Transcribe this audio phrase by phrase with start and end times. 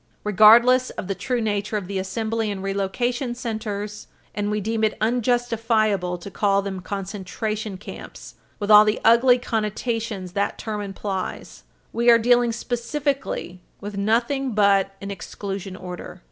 [0.23, 4.97] Regardless of the true nature of the assembly and relocation centers and we deem it
[4.99, 12.09] unjustifiable to call them concentration camps, with all the ugly connotations that term implies we
[12.09, 16.19] are dealing specifically with nothing but an exclusion order.